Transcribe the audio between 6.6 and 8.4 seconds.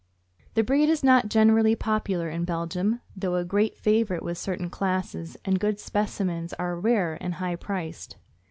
rare and high priced.